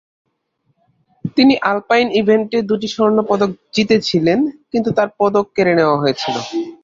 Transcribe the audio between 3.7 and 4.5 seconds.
জিতেছিলেন,